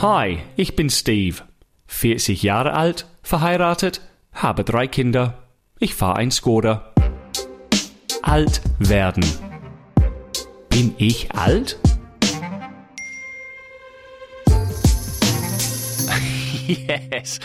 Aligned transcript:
Hi, 0.00 0.38
ich 0.54 0.76
bin 0.76 0.90
Steve. 0.90 1.38
40 1.88 2.44
Jahre 2.44 2.74
alt, 2.74 3.06
verheiratet, 3.24 4.00
habe 4.32 4.62
drei 4.62 4.86
Kinder. 4.86 5.42
Ich 5.80 5.96
fahre 5.96 6.18
ein 6.18 6.30
Skoda. 6.30 6.94
Alt 8.22 8.60
werden. 8.78 9.24
Bin 10.68 10.94
ich 10.98 11.32
alt? 11.32 11.80
Yes, 16.68 17.40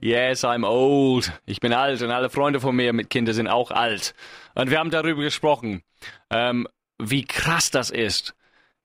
yes, 0.00 0.44
I'm 0.44 0.64
old. 0.64 1.32
Ich 1.44 1.60
bin 1.60 1.74
alt 1.74 2.00
und 2.00 2.10
alle 2.10 2.30
Freunde 2.30 2.60
von 2.60 2.74
mir 2.74 2.94
mit 2.94 3.10
Kindern 3.10 3.34
sind 3.34 3.48
auch 3.48 3.70
alt. 3.70 4.14
Und 4.54 4.70
wir 4.70 4.78
haben 4.78 4.90
darüber 4.90 5.20
gesprochen, 5.20 5.82
ähm, 6.30 6.68
wie 6.98 7.24
krass 7.24 7.70
das 7.70 7.90
ist, 7.90 8.34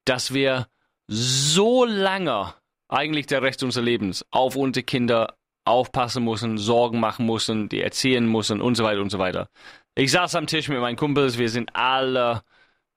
dass 0.03 0.33
wir 0.33 0.67
so 1.07 1.85
lange, 1.85 2.55
eigentlich 2.87 3.25
der 3.27 3.41
Rest 3.41 3.63
unseres 3.63 3.85
Lebens, 3.85 4.25
auf 4.31 4.55
unsere 4.55 4.83
Kinder 4.83 5.35
aufpassen 5.65 6.23
müssen, 6.23 6.57
Sorgen 6.57 6.99
machen 6.99 7.25
müssen, 7.25 7.69
die 7.69 7.81
erziehen 7.81 8.29
müssen 8.29 8.61
und 8.61 8.75
so 8.75 8.83
weiter 8.83 9.01
und 9.01 9.09
so 9.09 9.19
weiter. 9.19 9.49
Ich 9.95 10.11
saß 10.11 10.35
am 10.35 10.47
Tisch 10.47 10.67
mit 10.67 10.79
meinen 10.79 10.97
Kumpels, 10.97 11.37
wir 11.37 11.49
sind 11.49 11.75
alle 11.75 12.43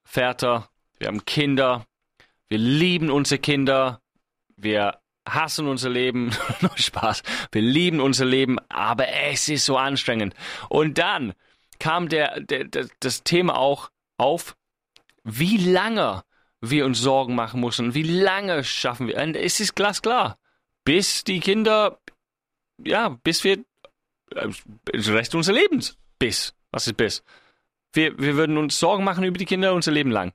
Väter, 0.05 0.69
wir 0.99 1.09
haben 1.09 1.25
Kinder, 1.25 1.87
wir 2.49 2.59
lieben 2.59 3.11
unsere 3.11 3.39
Kinder, 3.39 4.01
wir 4.57 4.99
hassen 5.29 5.69
unser 5.69 5.91
Leben, 5.91 6.33
Spaß, 6.77 7.23
wir 7.53 7.63
lieben 7.63 8.01
unser 8.01 8.25
Leben, 8.25 8.59
aber 8.69 9.09
es 9.09 9.49
ist 9.49 9.67
so 9.67 9.77
anstrengend. 9.77 10.35
Und 10.69 10.99
dann 10.99 11.35
kam 11.79 12.09
der, 12.09 12.41
der, 12.41 12.65
der, 12.65 12.89
das 13.01 13.23
Thema 13.25 13.59
auch 13.59 13.91
auf, 14.17 14.57
wie 15.25 15.57
lange 15.57 16.23
wir 16.61 16.85
uns 16.87 17.01
Sorgen 17.01 17.35
machen 17.35 17.61
müssen, 17.61 17.95
wie 17.95 18.03
lange 18.03 18.65
schaffen 18.65 19.09
wir. 19.09 19.17
Und 19.21 19.37
es 19.37 19.61
ist 19.61 19.75
glasklar, 19.75 20.39
bis 20.85 21.25
die 21.25 21.41
Kinder, 21.41 21.99
ja, 22.83 23.17
bis 23.23 23.45
wir, 23.45 23.65
äh, 24.35 24.49
Rest 24.93 25.35
unseres 25.35 25.61
Lebens, 25.61 25.99
bis, 26.19 26.55
was 26.71 26.87
ist 26.87 26.97
bis? 26.97 27.23
Wir, 27.93 28.19
wir 28.19 28.37
würden 28.37 28.59
uns 28.59 28.79
Sorgen 28.79 29.05
machen 29.05 29.25
über 29.25 29.39
die 29.39 29.47
Kinder 29.47 29.75
unser 29.75 29.93
Leben 29.93 30.11
lang 30.11 30.33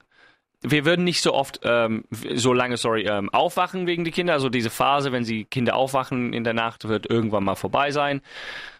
wir 0.64 0.86
würden 0.86 1.04
nicht 1.04 1.22
so 1.22 1.34
oft, 1.34 1.60
ähm, 1.64 2.04
so 2.12 2.54
lange, 2.54 2.78
sorry, 2.78 3.04
ähm, 3.04 3.30
aufwachen 3.30 3.88
wegen 3.88 4.04
die 4.04 4.12
Kinder. 4.12 4.34
Also 4.34 4.50
diese 4.50 4.70
Phase, 4.70 5.12
wenn 5.12 5.24
sie 5.24 5.46
Kinder 5.46 5.76
aufwachen 5.76 6.34
in 6.34 6.44
der 6.44 6.54
Nacht, 6.54 6.88
wird 6.88 7.10
irgendwann 7.10 7.44
mal 7.44 7.56
vorbei 7.56 7.92
sein. 7.92 8.22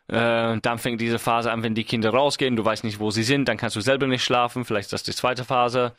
Äh, 0.08 0.60
dann 0.62 0.78
fängt 0.78 1.02
diese 1.02 1.18
Phase 1.18 1.52
an, 1.52 1.64
wenn 1.64 1.74
die 1.74 1.84
Kinder 1.84 2.12
rausgehen, 2.12 2.56
du 2.56 2.64
weißt 2.64 2.84
nicht, 2.84 3.00
wo 3.00 3.10
sie 3.10 3.24
sind, 3.24 3.48
dann 3.48 3.58
kannst 3.58 3.76
du 3.76 3.82
selber 3.82 4.08
nicht 4.08 4.24
schlafen. 4.24 4.64
Vielleicht 4.64 4.88
ist 4.88 4.94
das 4.94 5.04
die 5.04 5.14
zweite 5.14 5.44
Phase. 5.44 5.94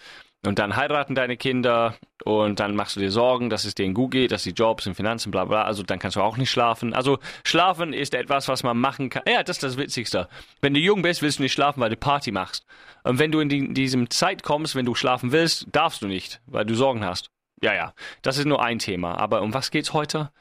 Und 0.45 0.59
dann 0.59 0.75
heiraten 0.75 1.15
deine 1.15 1.37
Kinder 1.37 1.95
und 2.25 2.59
dann 2.59 2.75
machst 2.75 2.97
du 2.97 3.01
dir 3.01 3.13
Sorgen, 3.13 3.49
dass 3.49 3.65
es 3.65 3.77
denen 3.77 3.95
gut 3.95 4.11
geht, 4.11 4.33
dass 4.33 4.43
die 4.43 4.51
Jobs 4.51 4.87
und 4.89 4.95
Finanzen, 4.95 5.31
bla 5.31 5.45
bla. 5.45 5.63
Also 5.63 5.85
dann 5.85 6.01
kannst 6.01 6.17
du 6.17 6.21
auch 6.21 6.37
nicht 6.37 6.51
schlafen. 6.51 6.95
Also 6.95 7.21
schlafen 7.45 7.93
ist 7.93 8.13
etwas, 8.13 8.49
was 8.49 8.65
man 8.65 8.77
machen 8.77 9.09
kann. 9.09 9.23
Ja, 9.29 9.45
das 9.45 9.59
ist 9.59 9.63
das 9.63 9.77
Witzigste. 9.77 10.29
Wenn 10.61 10.75
du 10.75 10.81
jung 10.81 11.03
bist, 11.03 11.23
willst 11.23 11.39
du 11.39 11.45
nicht 11.45 11.53
schlafen, 11.53 11.81
weil 11.81 11.91
du 11.91 11.97
Party 11.97 12.33
machst. 12.33 12.67
Und 13.05 13.21
wenn 13.21 13.31
du 13.31 13.39
in, 13.39 13.49
die, 13.49 13.59
in 13.59 13.75
diesem 13.75 14.11
Zeit 14.11 14.43
kommst, 14.43 14.75
wenn 14.75 14.85
du 14.85 14.97
schlafen 14.97 15.31
willst, 15.31 15.69
darfst 15.71 16.03
du 16.03 16.09
nicht, 16.09 16.41
weil 16.47 16.65
du 16.65 16.75
Sorgen 16.75 17.05
hast. 17.05 17.31
Ja, 17.63 17.75
ja, 17.75 17.95
das 18.23 18.39
ist 18.39 18.47
nur 18.47 18.63
ein 18.65 18.81
Thema. 18.81 19.19
Aber 19.19 19.43
um 19.43 19.55
was 19.55 19.71
geht's 19.71 19.93
heute? 19.93 20.33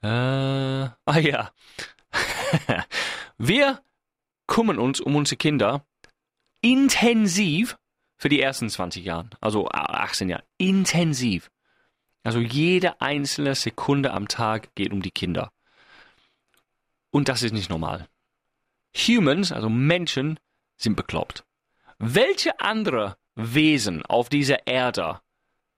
Äh, 0.00 0.06
ah 0.06 1.18
ja. 1.18 1.50
Wir 3.38 3.80
kümmern 4.46 4.78
uns 4.78 5.00
um 5.00 5.16
unsere 5.16 5.36
Kinder 5.36 5.84
intensiv 6.60 7.76
für 8.20 8.28
die 8.28 8.42
ersten 8.42 8.68
20 8.68 9.02
Jahre, 9.02 9.30
also 9.40 9.66
18 9.70 10.28
Jahre, 10.28 10.44
intensiv. 10.58 11.50
Also 12.22 12.38
jede 12.38 13.00
einzelne 13.00 13.54
Sekunde 13.54 14.12
am 14.12 14.28
Tag 14.28 14.74
geht 14.74 14.92
um 14.92 15.00
die 15.00 15.10
Kinder. 15.10 15.50
Und 17.10 17.30
das 17.30 17.42
ist 17.42 17.52
nicht 17.52 17.70
normal. 17.70 18.08
Humans, 18.94 19.52
also 19.52 19.70
Menschen, 19.70 20.38
sind 20.76 20.96
bekloppt. 20.96 21.44
Welche 21.98 22.60
andere 22.60 23.16
Wesen 23.36 24.04
auf 24.04 24.28
dieser 24.28 24.66
Erde 24.66 25.22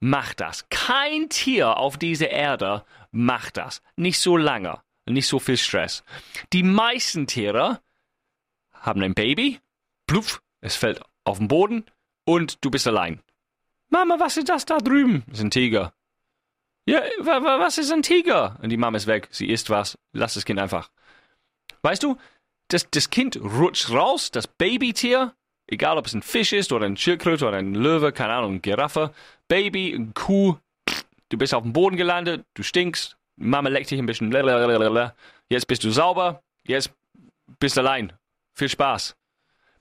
macht 0.00 0.40
das? 0.40 0.68
Kein 0.68 1.28
Tier 1.28 1.76
auf 1.76 1.96
dieser 1.96 2.30
Erde 2.30 2.84
macht 3.12 3.56
das. 3.56 3.82
Nicht 3.94 4.18
so 4.18 4.36
lange, 4.36 4.80
nicht 5.06 5.28
so 5.28 5.38
viel 5.38 5.56
Stress. 5.56 6.02
Die 6.52 6.64
meisten 6.64 7.28
Tiere 7.28 7.80
haben 8.72 9.00
ein 9.00 9.14
Baby, 9.14 9.60
pluff, 10.08 10.42
es 10.60 10.74
fällt 10.74 11.00
auf 11.22 11.38
den 11.38 11.46
Boden, 11.46 11.84
und 12.24 12.64
du 12.64 12.70
bist 12.70 12.86
allein. 12.86 13.20
Mama, 13.88 14.18
was 14.18 14.36
ist 14.36 14.48
das 14.48 14.64
da 14.64 14.78
drüben? 14.78 15.22
Das 15.26 15.38
ist 15.38 15.44
ein 15.44 15.50
Tiger. 15.50 15.92
Ja, 16.86 17.02
was 17.20 17.78
ist 17.78 17.92
ein 17.92 18.02
Tiger? 18.02 18.58
Und 18.62 18.70
die 18.70 18.76
Mama 18.76 18.96
ist 18.96 19.06
weg. 19.06 19.28
Sie 19.30 19.48
isst 19.48 19.70
was. 19.70 19.98
Lass 20.12 20.34
das 20.34 20.44
Kind 20.44 20.58
einfach. 20.58 20.90
Weißt 21.82 22.02
du, 22.02 22.16
das, 22.68 22.88
das 22.90 23.10
Kind 23.10 23.36
rutscht 23.36 23.90
raus, 23.90 24.30
das 24.30 24.46
Babytier, 24.46 25.34
egal 25.66 25.98
ob 25.98 26.06
es 26.06 26.14
ein 26.14 26.22
Fisch 26.22 26.52
ist 26.52 26.72
oder 26.72 26.86
ein 26.86 26.96
Schildkröte 26.96 27.46
oder 27.46 27.58
ein 27.58 27.74
Löwe, 27.74 28.12
keine 28.12 28.32
Ahnung, 28.34 28.54
ein 28.54 28.62
Giraffe, 28.62 29.12
Baby, 29.48 29.92
ein 29.92 30.14
Kuh, 30.14 30.56
du 31.28 31.38
bist 31.38 31.54
auf 31.54 31.62
dem 31.62 31.72
Boden 31.72 31.96
gelandet, 31.96 32.44
du 32.54 32.62
stinkst, 32.62 33.16
Mama 33.36 33.68
leckt 33.68 33.90
dich 33.90 33.98
ein 33.98 34.06
bisschen, 34.06 34.30
blablabla. 34.30 35.14
jetzt 35.48 35.66
bist 35.66 35.84
du 35.84 35.90
sauber, 35.90 36.42
jetzt 36.66 36.92
bist 37.58 37.76
du 37.76 37.80
allein. 37.80 38.12
Viel 38.54 38.68
Spaß. 38.68 39.16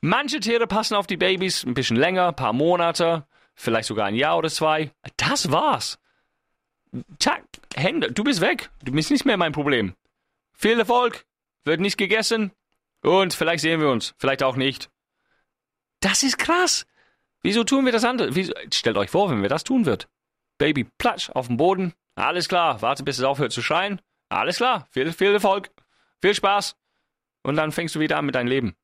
Manche 0.02 0.40
Tiere 0.40 0.66
passen 0.66 0.96
auf 0.96 1.06
die 1.06 1.18
Babys 1.18 1.64
ein 1.64 1.76
bisschen 1.76 1.96
länger, 1.96 2.30
ein 2.30 2.36
paar 2.36 2.54
Monate, 2.54 3.28
vielleicht 3.54 3.88
sogar 3.88 4.08
ein 4.08 4.16
Jahr 4.16 4.38
oder 4.38 4.50
zwei. 4.50 4.92
Das 5.18 5.52
war's. 5.52 6.00
Tag, 7.20 7.44
Hände, 7.76 8.12
du 8.12 8.24
bist 8.24 8.42
weg. 8.42 8.72
Du 8.84 8.92
bist 8.92 9.12
nicht 9.12 9.26
mehr 9.26 9.38
mein 9.38 9.52
Problem. 9.52 9.96
Viel 10.54 10.80
Erfolg, 10.80 11.26
wird 11.66 11.80
nicht 11.80 11.98
gegessen 11.98 12.52
und 13.04 13.34
vielleicht 13.34 13.62
sehen 13.62 13.80
wir 13.80 13.90
uns, 13.90 14.16
vielleicht 14.18 14.44
auch 14.44 14.56
nicht. 14.56 14.90
Das 16.00 16.24
ist 16.24 16.38
krass. 16.38 16.86
Wieso 17.44 17.64
tun 17.64 17.86
wir 17.86 17.92
das 17.92 18.04
andere? 18.04 18.36
Wieso? 18.36 18.54
Stellt 18.74 18.98
euch 18.98 19.10
vor, 19.10 19.30
wenn 19.30 19.42
wir 19.42 19.50
das 19.50 19.64
tun 19.64 19.86
wird. 19.86 20.10
Baby 20.58 20.88
platsch 20.98 21.30
auf 21.30 21.48
dem 21.48 21.58
Boden. 21.58 21.94
Alles 22.16 22.48
klar, 22.48 22.82
warte 22.82 23.04
bis 23.04 23.20
es 23.20 23.24
aufhört 23.24 23.52
zu 23.52 23.62
schreien. 23.62 24.02
Alles 24.30 24.58
klar, 24.58 24.88
viel, 24.92 25.12
viel 25.14 25.34
Erfolg, 25.34 25.70
viel 26.22 26.34
Spaß. 26.34 26.76
Und 27.44 27.56
dann 27.56 27.72
fängst 27.72 27.96
du 27.96 28.00
wieder 28.00 28.18
an 28.18 28.26
mit 28.26 28.36
deinem 28.36 28.48
Leben. 28.48 28.76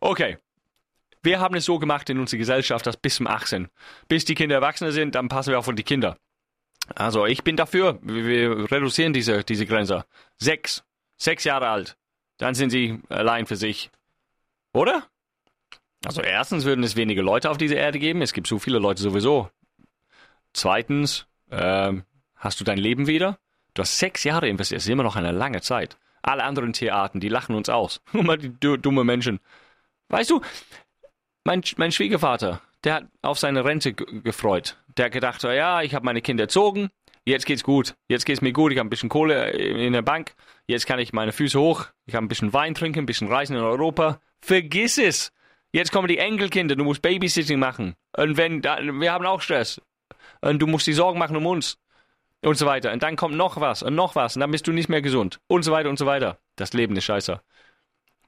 Okay. 0.00 0.38
Wir 1.22 1.40
haben 1.40 1.54
es 1.54 1.66
so 1.66 1.78
gemacht 1.78 2.08
in 2.08 2.18
unserer 2.18 2.38
Gesellschaft, 2.38 2.86
dass 2.86 2.96
bis 2.96 3.16
zum 3.16 3.26
18. 3.26 3.68
Bis 4.08 4.24
die 4.24 4.34
Kinder 4.34 4.56
erwachsen 4.56 4.90
sind, 4.90 5.14
dann 5.14 5.28
passen 5.28 5.50
wir 5.50 5.58
auf 5.58 5.70
die 5.70 5.82
Kinder. 5.82 6.16
Also 6.94 7.26
ich 7.26 7.44
bin 7.44 7.56
dafür, 7.56 7.98
wir 8.02 8.70
reduzieren 8.70 9.12
diese, 9.12 9.44
diese 9.44 9.66
Grenze. 9.66 10.06
Sechs. 10.38 10.82
Sechs 11.16 11.44
Jahre 11.44 11.68
alt. 11.68 11.96
Dann 12.38 12.54
sind 12.54 12.70
sie 12.70 13.00
allein 13.10 13.46
für 13.46 13.56
sich. 13.56 13.90
Oder? 14.72 15.06
Also 16.04 16.22
erstens 16.22 16.64
würden 16.64 16.82
es 16.82 16.96
weniger 16.96 17.22
Leute 17.22 17.50
auf 17.50 17.58
dieser 17.58 17.76
Erde 17.76 17.98
geben. 17.98 18.22
Es 18.22 18.32
gibt 18.32 18.46
so 18.46 18.58
viele 18.58 18.78
Leute 18.78 19.02
sowieso. 19.02 19.50
Zweitens, 20.54 21.26
ähm, 21.50 22.04
hast 22.34 22.60
du 22.60 22.64
dein 22.64 22.78
Leben 22.78 23.06
wieder? 23.06 23.38
Du 23.74 23.82
hast 23.82 23.98
sechs 23.98 24.24
Jahre 24.24 24.48
investiert. 24.48 24.78
Das 24.78 24.86
ist 24.86 24.90
immer 24.90 25.02
noch 25.02 25.16
eine 25.16 25.32
lange 25.32 25.60
Zeit. 25.60 25.98
Alle 26.22 26.44
anderen 26.44 26.72
Tierarten, 26.72 27.20
die 27.20 27.28
lachen 27.28 27.54
uns 27.54 27.68
aus. 27.68 28.00
Nur 28.12 28.24
mal 28.24 28.38
die 28.38 28.50
dumme 28.50 29.04
Menschen. 29.04 29.40
Weißt 30.08 30.30
du, 30.30 30.40
mein, 31.44 31.62
mein 31.76 31.92
Schwiegervater, 31.92 32.60
der 32.84 32.94
hat 32.94 33.04
auf 33.22 33.38
seine 33.38 33.64
Rente 33.64 33.94
gefreut. 33.94 34.76
Der 34.96 35.06
hat 35.06 35.12
gedacht, 35.12 35.42
ja, 35.42 35.82
ich 35.82 35.94
habe 35.94 36.04
meine 36.04 36.22
Kinder 36.22 36.44
erzogen, 36.44 36.90
jetzt 37.24 37.46
geht's 37.46 37.62
gut. 37.62 37.94
Jetzt 38.08 38.26
geht's 38.26 38.40
mir 38.40 38.52
gut, 38.52 38.72
ich 38.72 38.78
habe 38.78 38.88
ein 38.88 38.90
bisschen 38.90 39.08
Kohle 39.08 39.50
in 39.50 39.92
der 39.92 40.02
Bank. 40.02 40.34
Jetzt 40.66 40.86
kann 40.86 40.98
ich 40.98 41.12
meine 41.12 41.32
Füße 41.32 41.58
hoch, 41.58 41.86
ich 42.06 42.14
kann 42.14 42.24
ein 42.24 42.28
bisschen 42.28 42.52
Wein 42.52 42.74
trinken, 42.74 43.00
ein 43.00 43.06
bisschen 43.06 43.28
reisen 43.28 43.56
in 43.56 43.62
Europa. 43.62 44.20
Vergiss 44.40 44.98
es! 44.98 45.32
Jetzt 45.72 45.92
kommen 45.92 46.08
die 46.08 46.18
Enkelkinder, 46.18 46.74
du 46.74 46.82
musst 46.82 47.00
Babysitting 47.00 47.60
machen. 47.60 47.94
Und 48.16 48.36
wenn, 48.36 48.64
wir 48.64 49.12
haben 49.12 49.24
auch 49.24 49.40
Stress. 49.40 49.80
Und 50.40 50.60
du 50.60 50.66
musst 50.66 50.86
die 50.86 50.92
Sorgen 50.92 51.18
machen 51.18 51.36
um 51.36 51.46
uns 51.46 51.78
und 52.42 52.56
so 52.56 52.66
weiter. 52.66 52.92
Und 52.92 53.02
dann 53.02 53.16
kommt 53.16 53.36
noch 53.36 53.60
was 53.60 53.82
und 53.82 53.94
noch 53.94 54.14
was 54.14 54.36
und 54.36 54.40
dann 54.40 54.50
bist 54.50 54.66
du 54.66 54.72
nicht 54.72 54.88
mehr 54.88 55.02
gesund 55.02 55.40
und 55.46 55.62
so 55.62 55.72
weiter 55.72 55.88
und 55.88 55.98
so 55.98 56.06
weiter. 56.06 56.38
Das 56.56 56.72
Leben 56.72 56.96
ist 56.96 57.04
scheiße. 57.04 57.40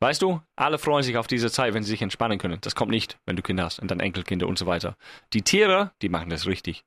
Weißt 0.01 0.21
du, 0.21 0.41
alle 0.57 0.79
freuen 0.79 1.05
sich 1.05 1.17
auf 1.17 1.29
diese 1.29 1.51
Zeit, 1.51 1.75
wenn 1.75 1.85
sie 1.85 1.91
sich 1.91 2.03
entspannen 2.03 2.39
können. 2.39 2.59
Das 2.61 2.75
kommt 2.75 2.91
nicht, 2.91 3.19
wenn 3.25 3.37
du 3.37 3.43
Kinder 3.43 3.65
hast 3.65 3.79
und 3.79 3.91
dann 3.91 4.01
Enkelkinder 4.01 4.49
und 4.49 4.59
so 4.59 4.67
weiter. 4.67 4.97
Die 5.33 5.43
Tiere, 5.43 5.93
die 6.03 6.09
machen 6.09 6.29
das 6.29 6.47
richtig. 6.47 6.85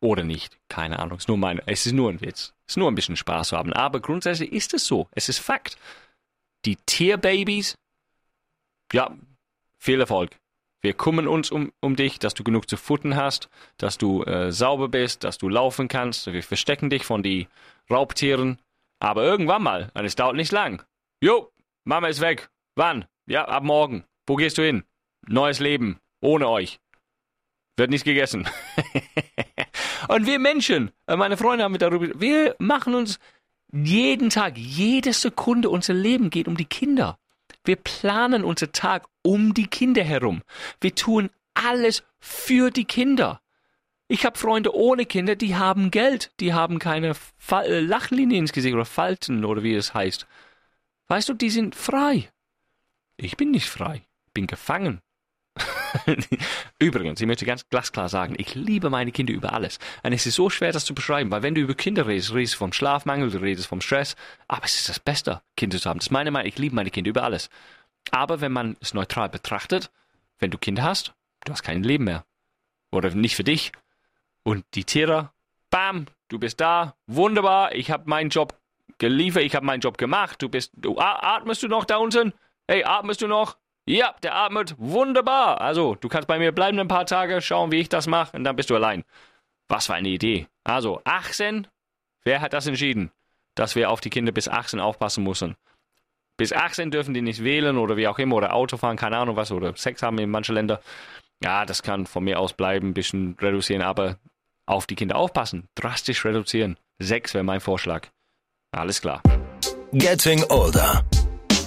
Oder 0.00 0.24
nicht. 0.24 0.58
Keine 0.68 0.98
Ahnung. 0.98 1.18
Es 1.18 1.24
ist 1.24 1.28
nur 1.28 1.36
meine, 1.36 1.62
es 1.66 1.86
ist 1.86 1.92
nur 1.92 2.10
ein 2.10 2.20
Witz. 2.20 2.54
Es 2.66 2.72
ist 2.72 2.76
nur 2.78 2.90
ein 2.90 2.94
bisschen 2.94 3.16
Spaß 3.16 3.48
zu 3.48 3.58
haben. 3.58 3.72
Aber 3.72 4.00
grundsätzlich 4.00 4.52
ist 4.52 4.72
es 4.72 4.86
so. 4.86 5.08
Es 5.12 5.28
ist 5.28 5.38
Fakt. 5.38 5.76
Die 6.64 6.76
Tierbabys, 6.76 7.74
ja, 8.92 9.14
viel 9.78 10.00
Erfolg. 10.00 10.30
Wir 10.84 10.92
kümmern 10.92 11.26
uns 11.28 11.50
um, 11.50 11.72
um 11.80 11.96
dich, 11.96 12.18
dass 12.18 12.34
du 12.34 12.44
genug 12.44 12.68
zu 12.68 12.76
futtern 12.76 13.16
hast, 13.16 13.48
dass 13.78 13.96
du 13.96 14.22
äh, 14.24 14.52
sauber 14.52 14.88
bist, 14.88 15.24
dass 15.24 15.38
du 15.38 15.48
laufen 15.48 15.88
kannst. 15.88 16.30
Wir 16.30 16.42
verstecken 16.42 16.90
dich 16.90 17.06
von 17.06 17.22
den 17.22 17.46
Raubtieren. 17.90 18.58
Aber 19.00 19.24
irgendwann 19.24 19.62
mal, 19.62 19.90
und 19.94 20.04
es 20.04 20.14
dauert 20.14 20.36
nicht 20.36 20.52
lang. 20.52 20.82
Jo, 21.22 21.50
Mama 21.84 22.08
ist 22.08 22.20
weg. 22.20 22.50
Wann? 22.76 23.06
Ja, 23.24 23.46
ab 23.46 23.62
morgen. 23.62 24.04
Wo 24.26 24.36
gehst 24.36 24.58
du 24.58 24.62
hin? 24.62 24.84
Neues 25.26 25.58
Leben. 25.58 26.00
Ohne 26.20 26.50
euch. 26.50 26.80
Wird 27.78 27.88
nicht 27.88 28.04
gegessen. 28.04 28.46
Und 30.08 30.26
wir 30.26 30.38
Menschen, 30.38 30.90
äh, 31.06 31.16
meine 31.16 31.38
Freunde 31.38 31.64
haben 31.64 31.72
mit 31.72 31.80
darüber, 31.80 32.20
wir 32.20 32.56
machen 32.58 32.94
uns 32.94 33.18
jeden 33.72 34.28
Tag, 34.28 34.58
jede 34.58 35.14
Sekunde 35.14 35.70
unser 35.70 35.94
Leben 35.94 36.28
geht 36.28 36.46
um 36.46 36.58
die 36.58 36.66
Kinder. 36.66 37.18
Wir 37.64 37.76
planen 37.76 38.44
unser 38.44 38.72
Tag 38.72 39.06
um 39.22 39.54
die 39.54 39.66
Kinder 39.66 40.04
herum. 40.04 40.42
Wir 40.80 40.94
tun 40.94 41.30
alles 41.54 42.04
für 42.20 42.70
die 42.70 42.84
Kinder. 42.84 43.40
Ich 44.06 44.26
habe 44.26 44.38
Freunde 44.38 44.74
ohne 44.74 45.06
Kinder, 45.06 45.34
die 45.34 45.56
haben 45.56 45.90
Geld, 45.90 46.30
die 46.40 46.52
haben 46.52 46.78
keine 46.78 47.14
Fa 47.38 47.62
äh, 47.62 47.80
Lachlinien 47.80 48.42
ins 48.42 48.52
Gesicht 48.52 48.74
oder 48.74 48.84
Falten 48.84 49.44
oder 49.44 49.62
wie 49.62 49.74
es 49.74 49.94
heißt. 49.94 50.26
Weißt 51.08 51.28
du, 51.28 51.34
die 51.34 51.50
sind 51.50 51.74
frei. 51.74 52.30
Ich 53.16 53.36
bin 53.36 53.50
nicht 53.50 53.68
frei, 53.68 54.02
bin 54.34 54.46
gefangen. 54.46 55.00
Übrigens, 56.78 57.20
ich 57.20 57.26
möchte 57.26 57.46
ganz 57.46 57.68
glasklar 57.68 58.08
sagen, 58.08 58.34
ich 58.38 58.54
liebe 58.54 58.90
meine 58.90 59.12
Kinder 59.12 59.32
über 59.32 59.52
alles. 59.52 59.78
Und 60.02 60.12
es 60.12 60.26
ist 60.26 60.34
so 60.34 60.50
schwer, 60.50 60.72
das 60.72 60.84
zu 60.84 60.94
beschreiben, 60.94 61.30
weil 61.30 61.42
wenn 61.42 61.54
du 61.54 61.60
über 61.60 61.74
Kinder 61.74 62.06
redest, 62.06 62.34
redest 62.34 62.54
du 62.54 62.58
vom 62.58 62.72
Schlafmangel, 62.72 63.30
du 63.30 63.38
redest 63.38 63.68
vom 63.68 63.80
Stress, 63.80 64.16
aber 64.48 64.64
es 64.64 64.76
ist 64.76 64.88
das 64.88 65.00
Beste, 65.00 65.42
Kinder 65.56 65.78
zu 65.78 65.88
haben. 65.88 65.98
Das 65.98 66.06
ist 66.06 66.12
meine 66.12 66.30
Meinung, 66.30 66.48
ich 66.48 66.58
liebe 66.58 66.74
meine 66.74 66.90
Kinder 66.90 67.10
über 67.10 67.22
alles. 67.22 67.50
Aber 68.10 68.40
wenn 68.40 68.52
man 68.52 68.76
es 68.80 68.94
neutral 68.94 69.28
betrachtet, 69.28 69.90
wenn 70.38 70.50
du 70.50 70.58
Kinder 70.58 70.82
hast, 70.82 71.14
du 71.44 71.52
hast 71.52 71.62
kein 71.62 71.82
Leben 71.82 72.04
mehr. 72.04 72.24
Oder 72.90 73.10
nicht 73.10 73.36
für 73.36 73.44
dich. 73.44 73.72
Und 74.42 74.64
die 74.74 74.84
Tiere, 74.84 75.30
bam, 75.70 76.06
du 76.28 76.38
bist 76.38 76.60
da, 76.60 76.96
wunderbar, 77.06 77.74
ich 77.74 77.90
habe 77.90 78.08
meinen 78.08 78.30
Job 78.30 78.58
geliefert, 78.98 79.42
ich 79.42 79.54
habe 79.54 79.66
meinen 79.66 79.80
Job 79.80 79.98
gemacht, 79.98 80.40
du 80.42 80.48
bist, 80.48 80.72
du 80.76 80.98
atmest 80.98 81.62
du 81.62 81.68
noch 81.68 81.84
da 81.84 81.96
unten? 81.96 82.32
Hey, 82.68 82.84
atmest 82.84 83.22
du 83.22 83.26
noch? 83.26 83.56
Ja, 83.86 84.14
der 84.22 84.34
atmet 84.34 84.74
wunderbar. 84.78 85.60
Also, 85.60 85.94
du 85.94 86.08
kannst 86.08 86.26
bei 86.26 86.38
mir 86.38 86.52
bleiben 86.52 86.78
ein 86.78 86.88
paar 86.88 87.06
Tage, 87.06 87.42
schauen, 87.42 87.70
wie 87.70 87.80
ich 87.80 87.88
das 87.88 88.06
mache, 88.06 88.36
und 88.36 88.44
dann 88.44 88.56
bist 88.56 88.70
du 88.70 88.76
allein. 88.76 89.04
Was 89.68 89.86
für 89.86 89.94
eine 89.94 90.08
Idee. 90.08 90.46
Also, 90.64 91.02
18, 91.04 91.66
wer 92.22 92.40
hat 92.40 92.54
das 92.54 92.66
entschieden, 92.66 93.10
dass 93.54 93.76
wir 93.76 93.90
auf 93.90 94.00
die 94.00 94.10
Kinder 94.10 94.32
bis 94.32 94.48
18 94.48 94.80
aufpassen 94.80 95.22
müssen? 95.22 95.56
Bis 96.36 96.52
18 96.52 96.90
dürfen 96.90 97.14
die 97.14 97.22
nicht 97.22 97.44
wählen 97.44 97.76
oder 97.76 97.96
wie 97.96 98.08
auch 98.08 98.18
immer, 98.18 98.36
oder 98.36 98.54
Auto 98.54 98.76
fahren, 98.76 98.96
keine 98.96 99.18
Ahnung 99.18 99.36
was, 99.36 99.52
oder 99.52 99.76
Sex 99.76 100.02
haben 100.02 100.18
in 100.18 100.30
manchen 100.30 100.54
Ländern. 100.54 100.78
Ja, 101.42 101.66
das 101.66 101.82
kann 101.82 102.06
von 102.06 102.24
mir 102.24 102.40
aus 102.40 102.54
bleiben, 102.54 102.88
ein 102.88 102.94
bisschen 102.94 103.36
reduzieren, 103.40 103.82
aber 103.82 104.16
auf 104.66 104.86
die 104.86 104.94
Kinder 104.94 105.16
aufpassen, 105.16 105.68
drastisch 105.74 106.24
reduzieren. 106.24 106.78
Sechs 106.98 107.34
wäre 107.34 107.44
mein 107.44 107.60
Vorschlag. 107.60 108.08
Alles 108.72 109.00
klar. 109.02 109.22
Getting 109.92 110.42
Older. 110.48 111.04